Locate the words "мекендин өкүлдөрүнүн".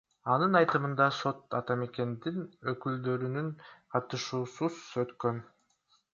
1.81-3.53